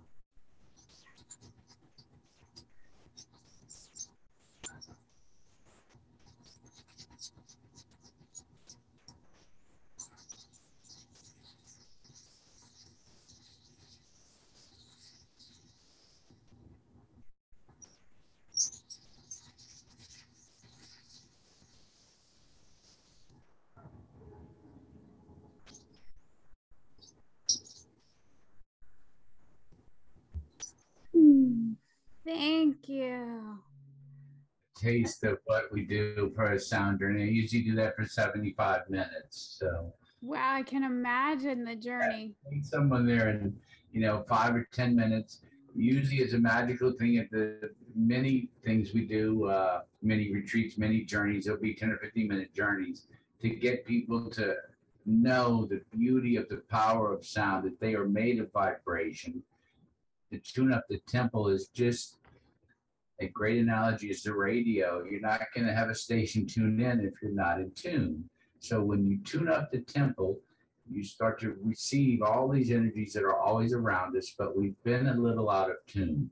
[34.88, 37.24] Taste of what we do for a sound journey.
[37.24, 39.58] I usually do that for 75 minutes.
[39.60, 42.36] So wow, I can imagine the journey.
[42.50, 43.56] meet someone there in,
[43.92, 45.42] you know, five or 10 minutes.
[45.76, 51.02] Usually it's a magical thing at the many things we do, uh, many retreats, many
[51.02, 51.46] journeys.
[51.46, 53.08] There'll be 10 or 15 minute journeys
[53.42, 54.56] to get people to
[55.06, 59.44] know the beauty of the power of sound, that they are made of vibration.
[60.32, 62.18] To tune up the temple is just
[63.20, 65.04] a great analogy is the radio.
[65.04, 68.30] You're not going to have a station tuned in if you're not in tune.
[68.60, 70.40] So when you tune up the temple,
[70.90, 75.08] you start to receive all these energies that are always around us, but we've been
[75.08, 76.30] a little out of tune.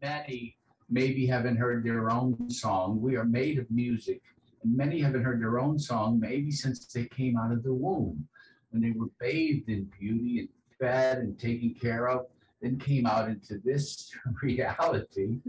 [0.00, 0.56] Many
[0.90, 3.00] maybe haven't heard their own song.
[3.00, 4.22] We are made of music,
[4.62, 8.26] and many haven't heard their own song maybe since they came out of the womb,
[8.70, 10.48] when they were bathed in beauty and
[10.80, 12.26] fed and taken care of,
[12.60, 14.10] then came out into this
[14.42, 15.40] reality.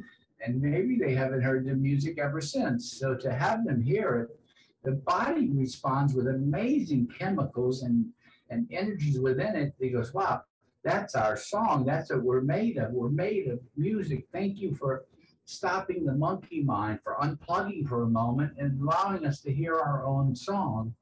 [0.45, 2.99] And maybe they haven't heard the music ever since.
[2.99, 4.39] So to have them hear it,
[4.83, 8.05] the body responds with amazing chemicals and,
[8.51, 9.73] and energies within it.
[9.79, 10.43] He goes, wow,
[10.83, 11.83] that's our song.
[11.83, 12.91] That's what we're made of.
[12.91, 14.27] We're made of music.
[14.31, 15.05] Thank you for
[15.45, 20.05] stopping the monkey mind, for unplugging for a moment and allowing us to hear our
[20.05, 20.93] own song.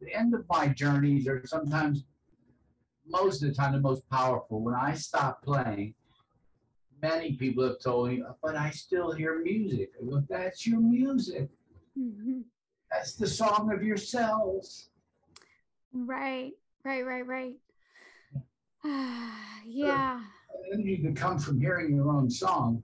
[0.00, 2.04] The end of my journeys are sometimes,
[3.06, 4.60] most of the time, the most powerful.
[4.62, 5.94] When I stop playing,
[7.02, 9.92] many people have told me, but I still hear music.
[10.00, 11.48] I go, that's your music.
[11.98, 12.44] Mhm.
[12.90, 14.90] That's the song of your cells.
[15.92, 16.52] Right,
[16.84, 17.56] right, right, right.
[19.64, 20.22] yeah.
[20.72, 22.82] energy can come from hearing your own song,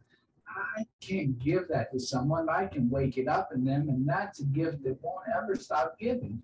[0.48, 2.48] I can't give that to someone.
[2.48, 5.98] I can wake it up in them, and that's a gift that won't ever stop
[5.98, 6.42] giving.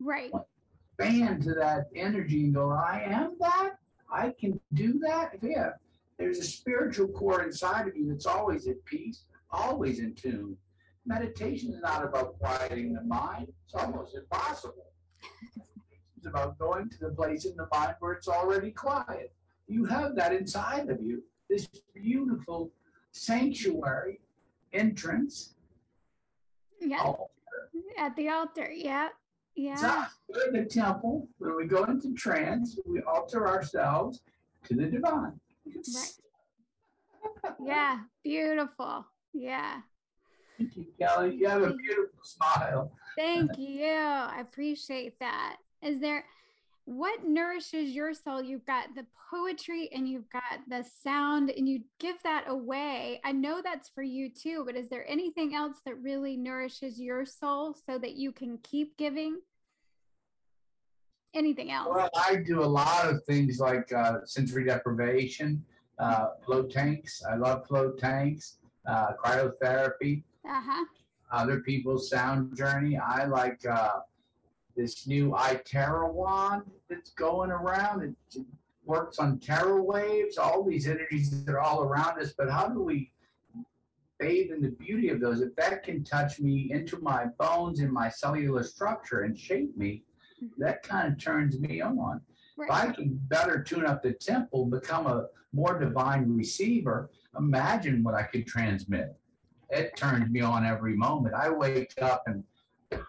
[0.00, 0.30] Right.
[0.96, 3.76] Band to that energy and go, I am that.
[4.10, 5.32] I can do that.
[5.42, 5.72] Yeah.
[6.18, 10.56] There's a spiritual core inside of you that's always at peace, always in tune.
[11.04, 13.48] Meditation is not about quieting the mind.
[13.64, 14.92] It's almost impossible.
[16.16, 19.32] It's about going to the place in the mind where it's already quiet.
[19.68, 22.72] You have that inside of you, this beautiful
[23.12, 24.20] sanctuary
[24.72, 25.54] entrance.
[26.80, 27.00] Yeah.
[27.02, 27.30] altar.
[27.98, 28.70] At the altar.
[28.72, 29.08] Yeah.
[29.54, 30.06] Yeah.
[30.28, 31.28] We're in the temple.
[31.38, 34.22] When we go into trance, we alter ourselves
[34.64, 35.40] to the divine.
[35.66, 36.12] Right.
[37.64, 37.98] Yeah.
[38.22, 39.04] Beautiful.
[39.32, 39.80] Yeah.
[40.58, 41.36] Thank you, Kelli.
[41.38, 42.92] You have a beautiful smile.
[43.16, 43.86] Thank you.
[43.86, 45.56] I appreciate that.
[45.82, 46.24] Is there
[46.84, 48.42] what nourishes your soul?
[48.42, 53.20] You've got the poetry and you've got the sound, and you give that away.
[53.24, 57.26] I know that's for you too, but is there anything else that really nourishes your
[57.26, 59.40] soul so that you can keep giving?
[61.36, 61.88] Anything else?
[61.94, 65.62] Well, I do a lot of things like uh, sensory deprivation,
[65.98, 67.22] uh, float tanks.
[67.30, 68.56] I love float tanks,
[68.86, 70.84] uh, cryotherapy, Uh huh.
[71.30, 72.96] other people's sound journey.
[72.96, 74.00] I like uh,
[74.76, 78.02] this new iTerra wand that's going around.
[78.34, 78.42] It,
[78.86, 82.32] works on terra waves, all these energies that are all around us.
[82.38, 83.10] But how do we
[84.20, 85.40] bathe in the beauty of those?
[85.40, 90.04] If that can touch me into my bones and my cellular structure and shape me,
[90.58, 92.20] that kind of turns me on.
[92.58, 98.14] If I can better tune up the temple, become a more divine receiver, imagine what
[98.14, 99.14] I could transmit.
[99.70, 101.34] It turns me on every moment.
[101.34, 102.44] I wake up and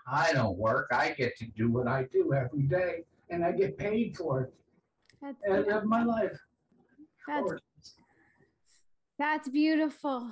[0.08, 0.88] I don't work.
[0.92, 4.54] I get to do what I do every day and I get paid for it.
[5.22, 6.38] That's And I live my life.
[7.28, 7.52] that's
[9.20, 10.32] That's beautiful.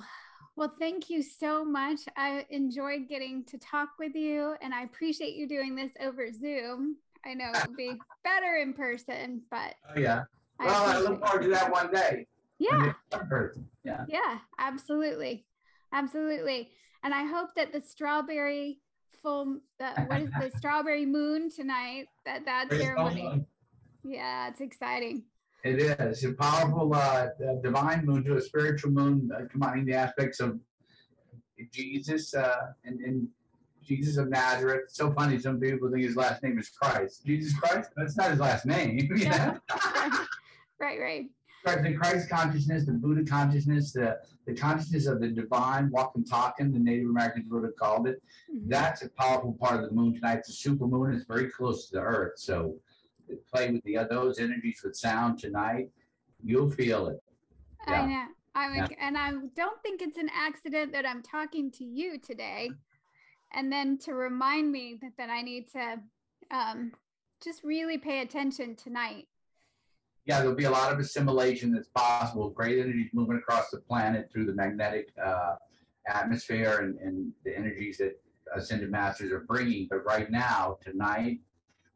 [0.55, 1.99] Well, thank you so much.
[2.15, 6.95] I enjoyed getting to talk with you, and I appreciate you doing this over Zoom.
[7.25, 7.91] I know it would be
[8.23, 10.23] better in person, but Oh, yeah.
[10.59, 12.27] I Well, I look forward to that one day.
[12.57, 13.67] Yeah, it's in person.
[13.83, 14.05] Yeah.
[14.07, 15.45] yeah, absolutely,
[15.91, 16.69] absolutely.
[17.03, 18.79] And I hope that the strawberry
[19.21, 22.05] full, the, what is the strawberry moon tonight?
[22.25, 23.45] That that ceremony.
[24.05, 25.23] Yeah, it's exciting.
[25.65, 27.29] It is a powerful uh,
[27.63, 30.59] divine moon to a spiritual moon, uh, combining the aspects of
[31.71, 33.27] Jesus uh, and, and
[33.83, 34.81] Jesus of Nazareth.
[34.83, 35.39] It's so funny.
[35.39, 37.25] Some people think his last name is Christ.
[37.25, 37.89] Jesus Christ.
[37.97, 39.09] That's not his last name.
[39.15, 39.57] you know?
[40.79, 41.25] right, right.
[41.65, 46.77] The Christ consciousness, the Buddha consciousness, the, the consciousness of the divine, walking, talking, the
[46.77, 48.21] Native Americans would have called it.
[48.53, 48.69] Mhm.
[48.69, 50.37] That's a powerful part of the moon tonight.
[50.37, 51.15] It's a super moon.
[51.15, 52.33] It's very close to the earth.
[52.37, 52.75] So
[53.51, 55.89] play with the other those energies with sound tonight.
[56.43, 57.21] You'll feel it.
[57.87, 58.25] I know.
[58.55, 58.87] I'm Yeah.
[58.99, 62.71] and I don't think it's an accident that I'm talking to you today.
[63.53, 66.01] And then to remind me that, that I need to
[66.51, 66.93] um,
[67.43, 69.27] just really pay attention tonight.
[70.25, 72.49] Yeah, there'll be a lot of assimilation that's possible.
[72.49, 75.55] Great energies moving across the planet through the magnetic uh,
[76.07, 78.19] atmosphere and, and the energies that
[78.55, 79.87] ascended masters are bringing.
[79.89, 81.39] But right now, tonight,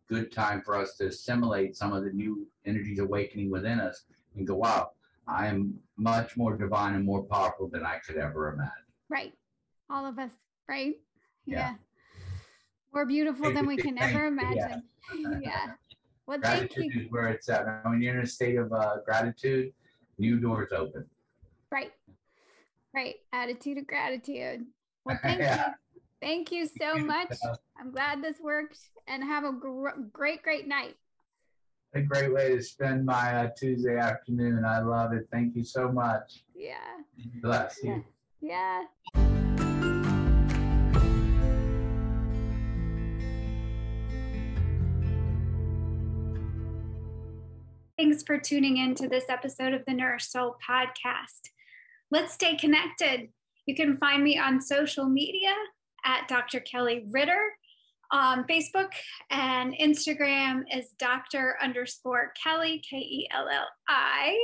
[0.10, 4.03] good time for us to assimilate some of the new energies awakening within us
[4.36, 4.89] and go, wow,
[5.28, 8.72] I am much more divine and more powerful than I could ever imagine.
[9.10, 9.34] Right.
[9.89, 10.32] All of us,
[10.68, 10.95] right?
[11.45, 11.57] Yeah.
[11.57, 11.74] yeah.
[12.93, 14.84] More beautiful than we can ever imagine.
[15.16, 15.39] Yeah.
[15.41, 15.66] yeah.
[16.26, 17.01] Well, thank Gratitude you.
[17.01, 17.66] is where it's at.
[17.86, 19.72] When you're in a state of uh, gratitude,
[20.18, 21.05] new doors open.
[21.72, 21.91] Right.
[22.93, 23.16] Right.
[23.32, 24.66] Attitude of gratitude.
[25.05, 25.68] Well, thank Yeah.
[25.68, 25.74] you.
[26.22, 27.38] Thank you so much.
[27.80, 30.95] I'm glad this worked and have a gr- great, great night.
[31.95, 34.63] A great way to spend my uh, Tuesday afternoon.
[34.65, 35.28] I love it.
[35.32, 36.43] Thank you so much.
[36.55, 36.76] Yeah.
[37.41, 38.03] Bless you.
[38.41, 38.84] Yeah.
[47.97, 51.49] Thanks for tuning in to this episode of the Nourished Soul podcast.
[52.11, 53.30] Let's stay connected.
[53.65, 55.53] You can find me on social media
[56.06, 56.62] at Dr.
[56.62, 57.54] Kelli Ritter.
[58.12, 58.89] On Facebook
[59.30, 61.58] and Instagram is Dr.
[61.62, 64.36] underscore Kelli, K E L L I.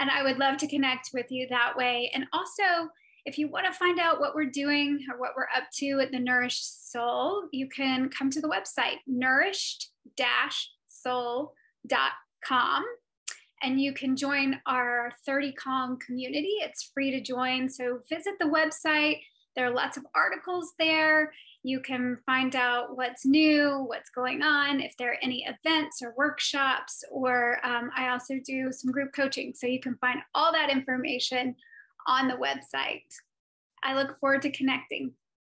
[0.00, 2.10] And I would love to connect with you that way.
[2.14, 2.90] And also,
[3.26, 6.10] if you want to find out what we're doing or what we're up to at
[6.10, 9.90] the Nourished Soul, you can come to the website nourished
[10.88, 11.54] soul.com
[13.62, 16.54] and you can join our 30 Calm community.
[16.60, 17.68] It's free to join.
[17.68, 19.20] So visit the website.
[19.56, 21.32] There are lots of articles there.
[21.62, 26.14] You can find out what's new, what's going on, if there are any events or
[26.16, 29.52] workshops, or um, I also do some group coaching.
[29.54, 31.56] So you can find all that information
[32.06, 33.02] on the website.
[33.82, 35.12] I look forward to connecting.